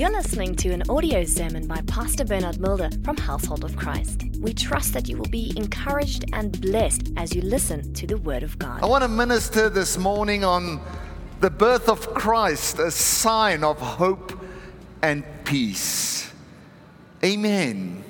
[0.00, 4.22] You're listening to an audio sermon by Pastor Bernard Mulder from Household of Christ.
[4.38, 8.42] We trust that you will be encouraged and blessed as you listen to the Word
[8.42, 8.82] of God.
[8.82, 10.80] I want to minister this morning on
[11.40, 14.32] the birth of Christ, a sign of hope
[15.02, 16.32] and peace.
[17.22, 18.02] Amen.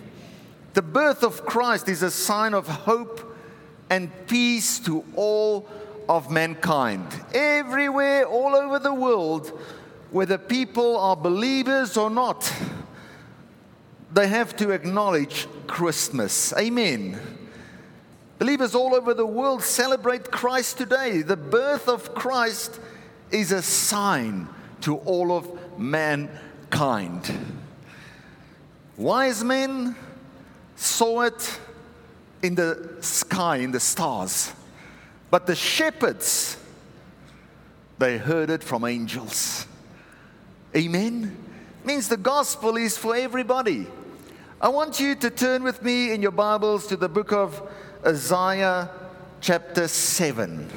[0.74, 3.36] The birth of Christ is a sign of hope
[3.90, 5.68] and peace to all
[6.08, 7.08] of mankind.
[7.34, 9.58] Everywhere, all over the world,
[10.10, 12.52] whether people are believers or not,
[14.12, 16.52] they have to acknowledge Christmas.
[16.54, 17.20] Amen.
[18.38, 21.22] Believers all over the world celebrate Christ today.
[21.22, 22.80] The birth of Christ
[23.30, 24.48] is a sign
[24.80, 27.30] to all of mankind.
[28.96, 29.94] Wise men
[30.74, 31.60] saw it
[32.42, 34.52] in the sky, in the stars,
[35.30, 36.56] but the shepherds,
[37.98, 39.66] they heard it from angels.
[40.76, 41.36] Amen.
[41.84, 43.88] Means the gospel is for everybody.
[44.60, 47.60] I want you to turn with me in your Bibles to the book of
[48.06, 48.88] Isaiah,
[49.40, 50.70] chapter 7.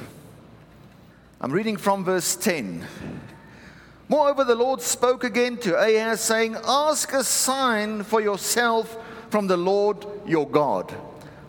[1.39, 2.87] I'm reading from verse 10.
[4.09, 8.97] Moreover, the Lord spoke again to Ahaz, saying, Ask a sign for yourself
[9.29, 10.89] from the Lord your God.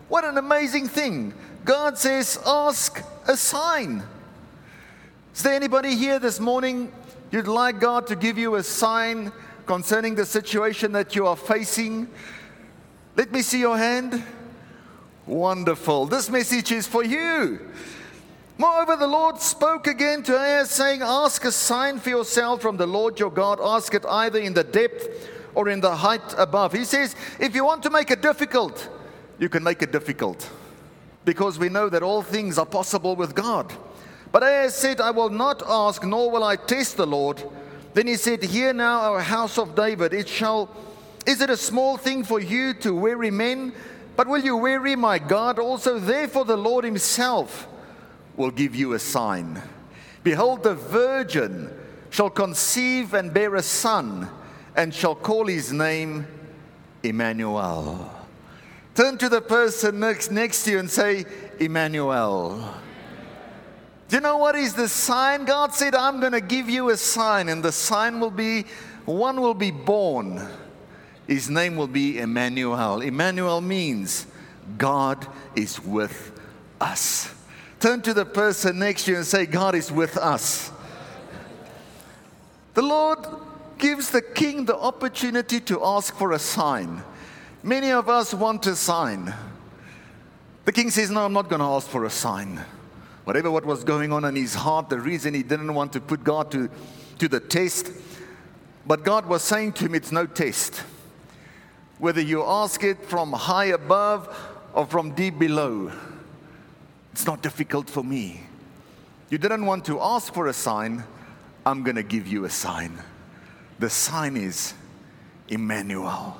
[0.07, 1.33] What an amazing thing!
[1.63, 4.03] God says, Ask a sign.
[5.33, 6.91] Is there anybody here this morning
[7.31, 9.31] You'd like God to give you a sign
[9.65, 12.07] concerning the situation that you are facing.
[13.15, 14.23] Let me see your hand.
[15.25, 16.05] Wonderful.
[16.05, 17.59] This message is for you.
[18.57, 22.87] Moreover, the Lord spoke again to Ahaz, saying, Ask a sign for yourself from the
[22.87, 23.59] Lord your God.
[23.61, 26.71] Ask it either in the depth or in the height above.
[26.71, 28.87] He says, If you want to make it difficult,
[29.39, 30.49] you can make it difficult.
[31.25, 33.73] Because we know that all things are possible with God.
[34.31, 37.43] But Ahaz said, I will not ask, nor will I test the Lord.
[37.93, 40.69] Then he said, Hear now, our house of David, it shall,
[41.25, 43.73] is it a small thing for you to weary men?
[44.15, 45.99] But will you weary my God also?
[45.99, 47.67] Therefore, the Lord himself
[48.35, 49.61] will give you a sign.
[50.23, 51.71] Behold, the virgin
[52.09, 54.29] shall conceive and bear a son,
[54.75, 56.27] and shall call his name
[57.03, 58.11] Emmanuel.
[58.93, 61.25] Turn to the person next, next to you and say,
[61.59, 62.73] Emmanuel.
[64.07, 65.45] Do you know what is the sign?
[65.45, 68.65] God said, I'm going to give you a sign, and the sign will be
[69.05, 70.47] one will be born.
[71.27, 73.01] His name will be Emmanuel.
[73.01, 74.27] Emmanuel means
[74.77, 76.39] God is with
[76.81, 77.33] us.
[77.79, 80.71] Turn to the person next to you and say, God is with us.
[82.73, 83.19] The Lord
[83.77, 87.03] gives the king the opportunity to ask for a sign.
[87.63, 89.33] Many of us want a sign.
[90.65, 92.63] The king says, No, I'm not going to ask for a sign
[93.25, 96.23] whatever what was going on in his heart, the reason he didn't want to put
[96.23, 96.69] God to,
[97.19, 97.91] to the test.
[98.87, 100.83] But God was saying to him, it's no test.
[101.97, 104.35] Whether you ask it from high above
[104.73, 105.91] or from deep below,
[107.11, 108.41] it's not difficult for me.
[109.29, 111.03] You didn't want to ask for a sign,
[111.65, 112.99] I'm going to give you a sign.
[113.79, 114.73] The sign is
[115.47, 116.39] Emmanuel.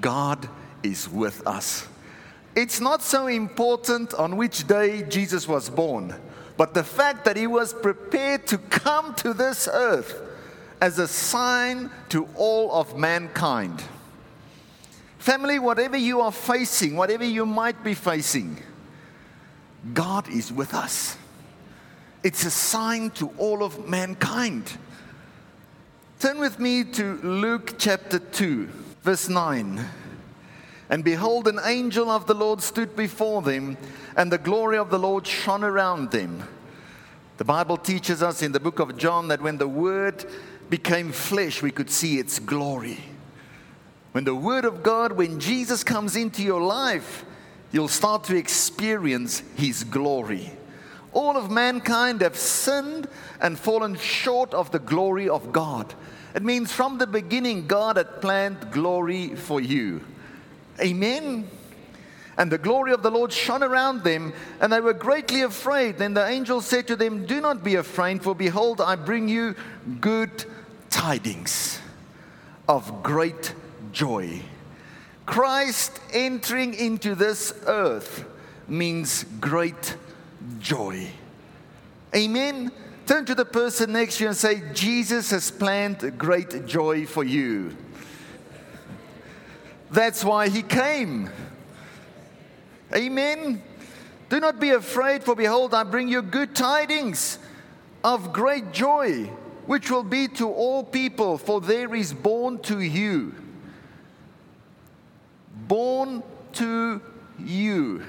[0.00, 0.48] God
[0.82, 1.86] is with us.
[2.54, 6.14] It's not so important on which day Jesus was born,
[6.56, 10.20] but the fact that he was prepared to come to this earth
[10.80, 13.82] as a sign to all of mankind.
[15.18, 18.56] Family, whatever you are facing, whatever you might be facing,
[19.92, 21.16] God is with us.
[22.22, 24.76] It's a sign to all of mankind.
[26.18, 28.66] Turn with me to Luke chapter 2,
[29.02, 29.86] verse 9.
[30.90, 33.78] And behold, an angel of the Lord stood before them,
[34.16, 36.42] and the glory of the Lord shone around them.
[37.36, 40.26] The Bible teaches us in the book of John that when the Word
[40.68, 42.98] became flesh, we could see its glory.
[44.12, 47.24] When the Word of God, when Jesus comes into your life,
[47.70, 50.50] you'll start to experience His glory.
[51.12, 53.08] All of mankind have sinned
[53.40, 55.94] and fallen short of the glory of God.
[56.34, 60.04] It means from the beginning, God had planned glory for you.
[60.80, 61.48] Amen.
[62.36, 65.98] And the glory of the Lord shone around them, and they were greatly afraid.
[65.98, 69.54] Then the angel said to them, Do not be afraid, for behold, I bring you
[70.00, 70.44] good
[70.88, 71.80] tidings
[72.68, 73.54] of great
[73.92, 74.40] joy.
[75.26, 78.24] Christ entering into this earth
[78.66, 79.96] means great
[80.60, 81.08] joy.
[82.14, 82.72] Amen.
[83.06, 87.24] Turn to the person next to you and say, Jesus has planned great joy for
[87.24, 87.76] you.
[89.90, 91.30] That's why he came.
[92.94, 93.62] Amen.
[94.28, 97.38] Do not be afraid, for behold, I bring you good tidings
[98.04, 99.24] of great joy,
[99.66, 103.34] which will be to all people, for there is born to you.
[105.66, 106.22] Born
[106.54, 107.00] to
[107.38, 108.04] you.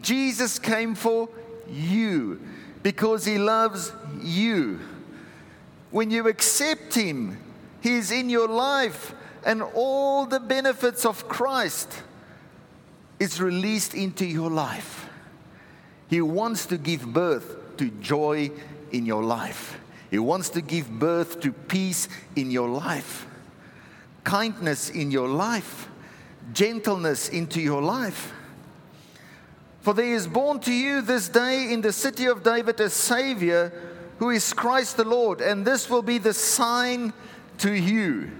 [0.00, 1.28] Jesus came for
[1.70, 2.40] you
[2.82, 4.80] because he loves you.
[5.90, 7.38] When you accept him,
[7.80, 12.02] he is in your life, and all the benefits of Christ
[13.18, 15.08] is released into your life.
[16.08, 18.50] He wants to give birth to joy
[18.90, 19.78] in your life.
[20.10, 23.26] He wants to give birth to peace in your life,
[24.24, 25.88] kindness in your life,
[26.52, 28.32] gentleness into your life.
[29.80, 33.72] For there is born to you this day in the city of David a Savior
[34.18, 37.12] who is Christ the Lord, and this will be the sign
[37.58, 38.30] to you.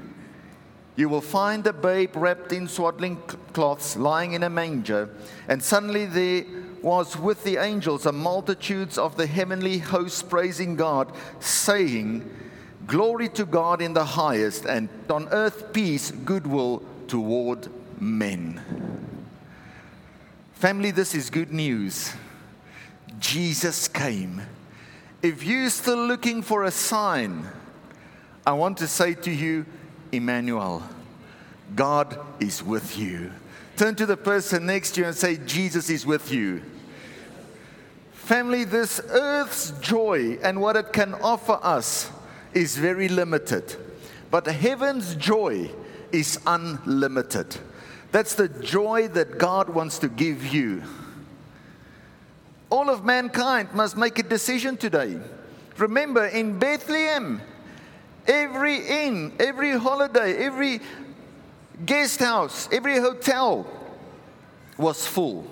[0.94, 3.16] You will find a babe wrapped in swaddling
[3.52, 5.08] cloths lying in a manger.
[5.48, 6.44] And suddenly there
[6.82, 12.28] was with the angels a multitudes of the heavenly hosts praising God, saying,
[12.86, 17.68] Glory to God in the highest, and on earth peace, goodwill toward
[18.00, 18.60] men.
[20.54, 22.12] Family, this is good news.
[23.18, 24.42] Jesus came.
[25.22, 27.46] If you're still looking for a sign,
[28.44, 29.64] I want to say to you,
[30.12, 30.82] Emmanuel,
[31.74, 33.32] God is with you.
[33.76, 36.62] Turn to the person next to you and say, Jesus is with you.
[38.12, 42.10] Family, this earth's joy and what it can offer us
[42.54, 43.76] is very limited.
[44.30, 45.70] But heaven's joy
[46.12, 47.56] is unlimited.
[48.12, 50.82] That's the joy that God wants to give you.
[52.70, 55.18] All of mankind must make a decision today.
[55.78, 57.40] Remember, in Bethlehem,
[58.26, 60.80] Every inn, every holiday, every
[61.84, 63.66] guest house, every hotel
[64.78, 65.46] was full.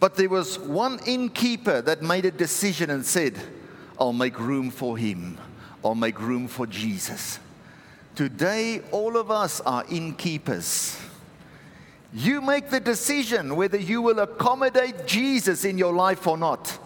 [0.00, 3.38] But there was one innkeeper that made a decision and said,
[4.00, 5.38] I'll make room for him.
[5.84, 7.38] I'll make room for Jesus.
[8.14, 10.98] Today, all of us are innkeepers.
[12.12, 16.78] You make the decision whether you will accommodate Jesus in your life or not.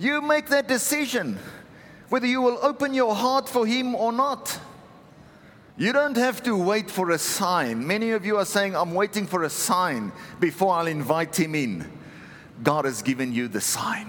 [0.00, 1.38] You make that decision
[2.08, 4.58] whether you will open your heart for Him or not.
[5.76, 7.86] You don't have to wait for a sign.
[7.86, 10.10] Many of you are saying, I'm waiting for a sign
[10.40, 11.90] before I'll invite Him in.
[12.62, 14.08] God has given you the sign.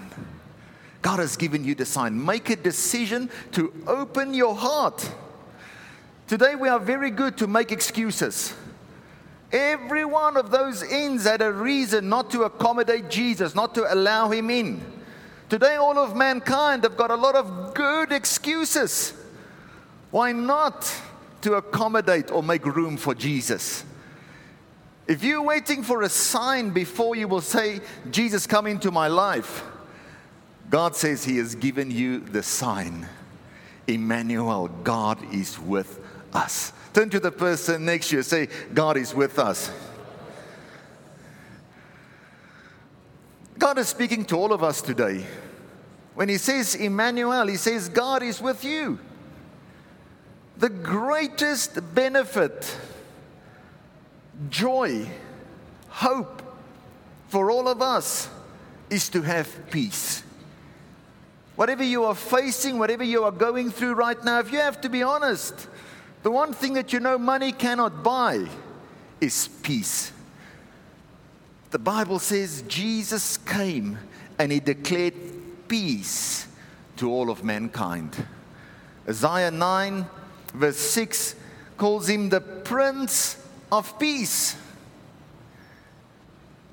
[1.02, 2.26] God has given you the sign.
[2.26, 5.14] Make a decision to open your heart.
[6.28, 8.54] Today, we are very good to make excuses.
[9.52, 14.30] Every one of those inns had a reason not to accommodate Jesus, not to allow
[14.30, 15.01] him in.
[15.52, 19.14] Today, all of mankind have got a lot of good excuses.
[20.10, 20.90] Why not
[21.42, 23.84] to accommodate or make room for Jesus?
[25.08, 27.82] If you're waiting for a sign before you will say,
[28.12, 29.66] Jesus, come into my life,
[30.70, 33.10] God says He has given you the sign.
[33.88, 36.00] Emmanuel, God is with
[36.32, 36.72] us.
[36.94, 39.70] Turn to the person next to you, say, God is with us.
[43.62, 45.24] God is speaking to all of us today.
[46.16, 48.98] When he says Emmanuel, he says God is with you.
[50.58, 52.76] The greatest benefit,
[54.50, 55.08] joy,
[55.90, 56.42] hope
[57.28, 58.30] for all of us
[58.90, 60.24] is to have peace.
[61.56, 64.90] Whatever you are facing, whatever you are going through right now, if you have to
[64.90, 65.68] be honest,
[66.24, 68.44] the one thing that you know money cannot buy
[69.22, 70.12] is peace.
[71.72, 73.98] The Bible says Jesus came
[74.38, 75.14] and he declared
[75.70, 76.48] peace
[76.98, 78.26] to all of mankind.
[79.08, 80.06] Isaiah 9,
[80.54, 81.36] verse 6
[81.78, 83.38] calls him the Prince
[83.72, 84.58] of Peace.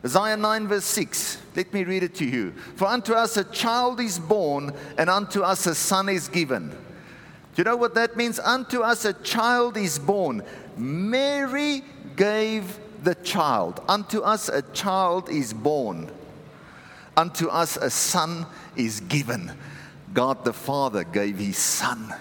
[0.05, 1.38] Isaiah 9, verse 6.
[1.55, 2.52] Let me read it to you.
[2.75, 6.71] For unto us a child is born, and unto us a son is given.
[6.71, 6.76] Do
[7.57, 8.38] you know what that means?
[8.40, 10.43] Unto us a child is born.
[10.76, 11.83] Mary
[12.17, 13.83] gave the child.
[13.88, 16.11] Unto us a child is born.
[17.17, 19.52] Unto us a son is given.
[20.14, 22.14] God the Father gave his son.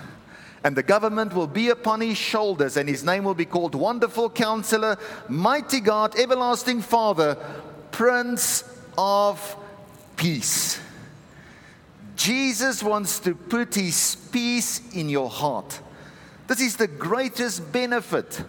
[0.64, 4.30] And the government will be upon his shoulders, and his name will be called Wonderful
[4.32, 4.98] Counselor,
[5.30, 7.38] Mighty God, Everlasting Father,
[7.92, 8.64] Prince
[8.98, 9.56] of
[10.16, 10.80] Peace.
[12.16, 15.80] Jesus wants to put his peace in your heart.
[16.48, 18.44] This is the greatest benefit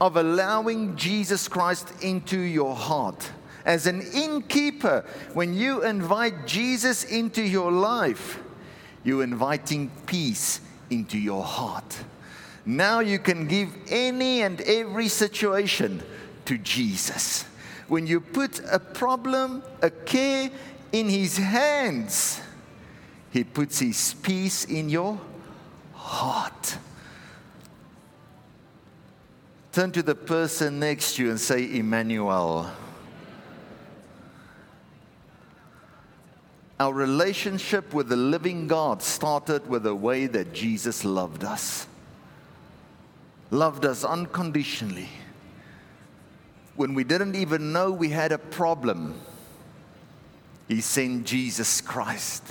[0.00, 3.30] of allowing Jesus Christ into your heart.
[3.64, 8.38] As an innkeeper, when you invite Jesus into your life,
[9.02, 10.60] you're inviting peace
[10.90, 11.98] into your heart.
[12.64, 16.02] Now you can give any and every situation
[16.44, 17.44] to Jesus.
[17.88, 20.50] When you put a problem, a care
[20.92, 22.40] in his hands,
[23.30, 25.20] He puts His peace in your
[25.94, 26.78] heart.
[29.76, 32.72] Turn to the person next to you and say, Emmanuel.
[36.80, 41.86] Our relationship with the living God started with the way that Jesus loved us.
[43.50, 45.10] Loved us unconditionally.
[46.76, 49.20] When we didn't even know we had a problem,
[50.68, 52.44] He sent Jesus Christ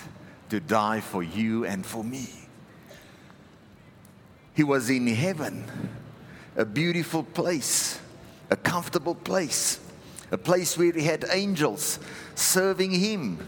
[0.51, 2.29] to die for you and for me.
[4.53, 5.65] He was in heaven,
[6.55, 7.99] a beautiful place,
[8.49, 9.79] a comfortable place,
[10.31, 11.99] a place where He had angels
[12.35, 13.39] serving Him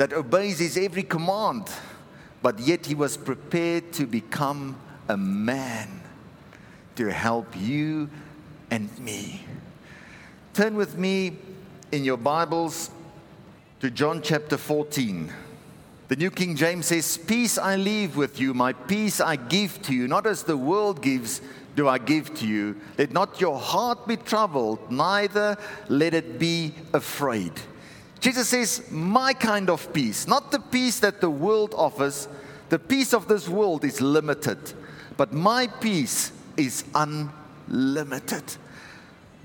[0.00, 1.68] that obeys his every command,
[2.40, 4.74] but yet he was prepared to become
[5.10, 6.00] a man
[6.96, 8.08] to help you
[8.70, 9.44] and me.
[10.54, 11.36] Turn with me
[11.92, 12.90] in your Bibles
[13.80, 15.30] to John chapter 14.
[16.10, 19.94] The New King James says, Peace I leave with you, my peace I give to
[19.94, 21.40] you, not as the world gives,
[21.76, 22.80] do I give to you.
[22.98, 25.56] Let not your heart be troubled, neither
[25.88, 27.52] let it be afraid.
[28.18, 32.26] Jesus says, My kind of peace, not the peace that the world offers.
[32.70, 34.58] The peace of this world is limited,
[35.16, 38.42] but my peace is unlimited.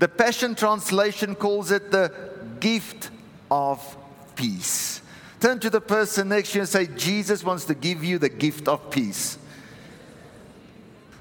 [0.00, 2.12] The Passion Translation calls it the
[2.58, 3.10] gift
[3.52, 3.96] of
[4.34, 5.00] peace.
[5.40, 8.28] Turn to the person next to you and say, Jesus wants to give you the
[8.28, 9.38] gift of peace.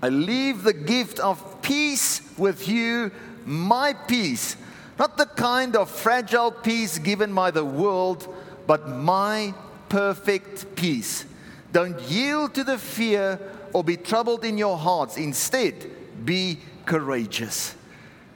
[0.02, 3.12] I leave the gift of peace with you,
[3.46, 4.56] my peace
[4.98, 8.34] not the kind of fragile peace given by the world,
[8.66, 9.54] but my
[9.90, 11.26] perfect peace.
[11.72, 13.40] Don't yield to the fear
[13.74, 15.18] or be troubled in your hearts.
[15.18, 15.92] Instead,
[16.24, 17.76] be courageous.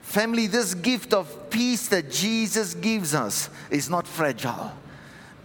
[0.02, 4.72] Family, this gift of peace that Jesus gives us is not fragile.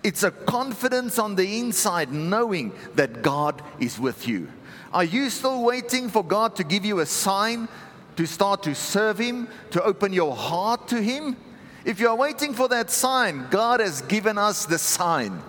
[0.05, 4.47] It's a confidence on the inside, knowing that God is with you.
[4.93, 7.67] Are you still waiting for God to give you a sign
[8.15, 11.35] to start to serve Him, to open your heart to Him.
[11.83, 15.41] If you are waiting for that sign, God has given us the sign.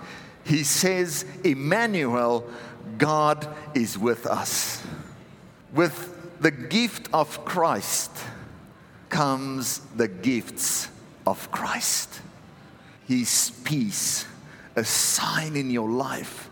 [0.44, 2.48] He says, Emmanuel,
[2.98, 4.84] God is with us.
[5.72, 8.10] With the gift of Christ
[9.08, 10.88] comes the gifts
[11.26, 12.20] of Christ.
[13.08, 14.26] His peace,
[14.76, 16.48] a sign in your life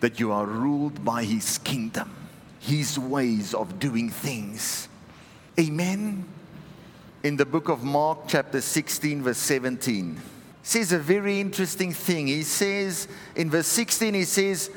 [0.00, 2.10] that you are ruled by His kingdom,
[2.58, 4.88] His ways of doing things
[5.60, 6.24] Amen.
[7.22, 10.18] In the book of Mark, chapter 16, verse 17,
[10.62, 12.26] says a very interesting thing.
[12.26, 13.06] He says,
[13.36, 14.70] in verse 16, he says,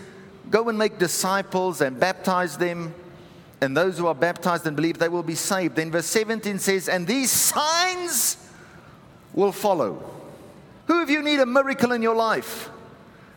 [0.49, 2.93] Go and make disciples and baptize them,
[3.61, 5.77] and those who are baptized and believe they will be saved.
[5.77, 8.37] Then verse 17 says, And these signs
[9.33, 10.14] will follow.
[10.87, 12.69] Who of you need a miracle in your life?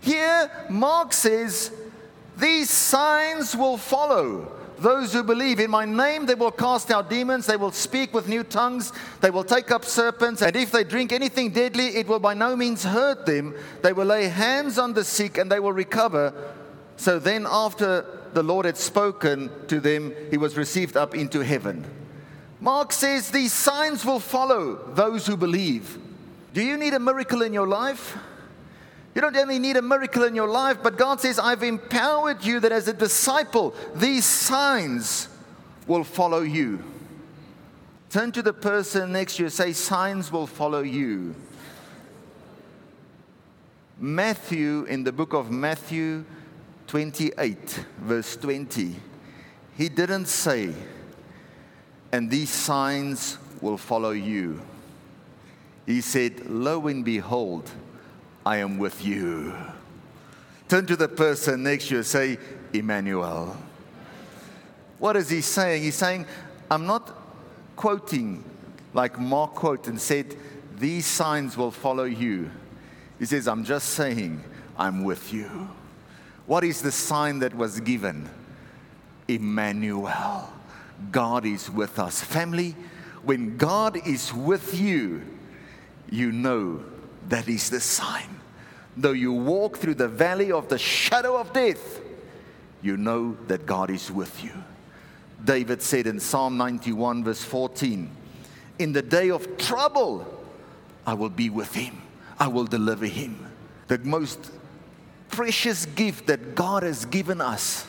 [0.01, 1.73] Here, Mark says,
[2.37, 7.47] These signs will follow those who believe in my name, they will cast out demons,
[7.47, 11.13] they will speak with new tongues, they will take up serpents, and if they drink
[11.13, 13.55] anything deadly, it will by no means hurt them.
[13.83, 16.33] They will lay hands on the sick and they will recover.
[16.97, 21.85] So then, after the Lord had spoken to them, he was received up into heaven.
[22.61, 25.99] Mark says these signs will follow those who believe.
[26.53, 28.17] Do you need a miracle in your life?
[29.15, 32.61] You don't only need a miracle in your life, but God says, I've empowered you
[32.61, 35.29] that as a disciple, these signs
[35.87, 36.83] will follow you.
[38.11, 41.35] Turn to the person next to you, say, Signs will follow you.
[43.99, 46.25] Matthew, in the book of Matthew
[46.87, 48.95] 28, verse 20,
[49.77, 50.73] he didn't say,
[52.13, 54.61] and these signs will follow you.
[55.89, 57.71] He said, Lo and behold,
[58.45, 59.55] I am with you.
[60.69, 62.39] Turn to the person next to you and say,
[62.75, 63.57] Emmanuel.
[64.99, 65.83] What is he saying?
[65.83, 66.27] He's saying,
[66.71, 67.11] I'm not
[67.75, 68.45] quoting
[68.93, 70.37] like Mark quoted and said,
[70.79, 72.51] These signs will follow you.
[73.19, 74.45] He says, I'm just saying,
[74.77, 75.71] I'm with you.
[76.45, 78.29] What is the sign that was given?
[79.27, 80.53] Emmanuel.
[81.11, 82.21] God is with us.
[82.21, 82.77] Family,
[83.23, 85.23] when God is with you,
[86.11, 86.83] you know
[87.29, 88.41] that is the sign.
[88.97, 92.01] Though you walk through the valley of the shadow of death,
[92.83, 94.53] you know that God is with you.
[95.45, 98.11] David said in Psalm 91, verse 14,
[98.79, 100.27] In the day of trouble,
[101.07, 102.03] I will be with him,
[102.39, 103.47] I will deliver him.
[103.87, 104.51] The most
[105.31, 107.87] precious gift that God has given us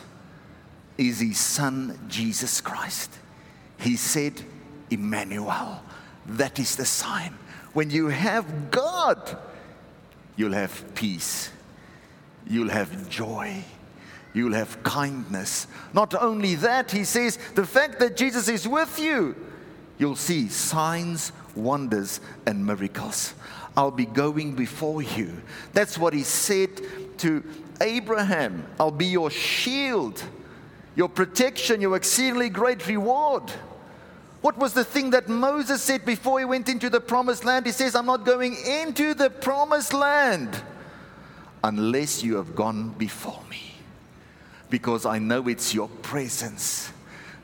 [0.97, 3.11] is his son, Jesus Christ.
[3.79, 4.33] He said,
[4.89, 5.81] Emmanuel.
[6.25, 7.33] That is the sign.
[7.73, 9.37] When you have God,
[10.35, 11.51] you'll have peace.
[12.49, 13.63] you'll have joy.
[14.33, 15.67] You'll have kindness.
[15.93, 19.35] Not only that, he says, the fact that Jesus is with you,
[19.97, 23.33] you'll see signs, wonders, and miracles.
[23.77, 25.41] I'll be going before you.
[25.73, 26.69] That's what he said
[27.19, 27.43] to
[27.81, 28.65] Abraham.
[28.79, 30.21] I'll be your shield,
[30.95, 33.51] your protection, your exceedingly great reward.
[34.41, 37.65] What was the thing that Moses said before he went into the promised land?
[37.65, 40.61] He says, I'm not going into the promised land
[41.63, 43.73] unless you have gone before me,
[44.69, 46.91] because I know it's your presence.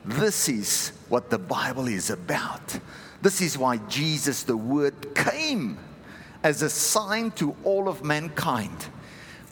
[0.06, 2.78] This is what the Bible is about.
[3.20, 5.78] This is why Jesus, the Word, came
[6.42, 8.86] as a sign to all of mankind.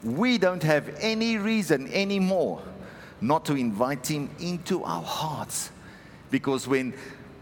[0.03, 2.61] We don't have any reason anymore
[3.21, 5.71] not to invite Him into our hearts.
[6.31, 6.93] Because when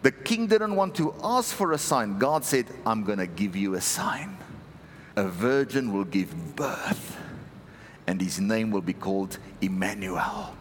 [0.03, 2.19] the king didn't want to ask for a sign.
[2.19, 4.38] God said, I'm going to give you a sign.
[5.15, 7.17] A virgin will give birth,
[8.05, 10.55] and his name will be called Emmanuel.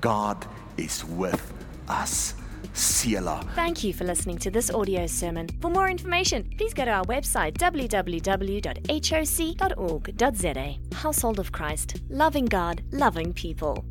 [0.00, 1.52] God is with
[1.88, 2.34] us.
[2.72, 3.44] Selah.
[3.54, 5.48] Thank you for listening to this audio sermon.
[5.60, 8.56] For more information, please go to our website www.hoc.org.za.
[10.96, 13.84] Household of Christ, loving God, loving people.